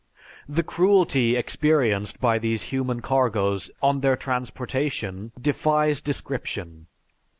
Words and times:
The 0.49 0.63
cruelty 0.63 1.35
experienced 1.35 2.19
by 2.19 2.39
these 2.39 2.63
human 2.73 3.01
cargoes 3.03 3.69
on 3.83 3.99
their 3.99 4.15
transportation 4.17 5.31
defies 5.39 6.01
description. 6.01 6.87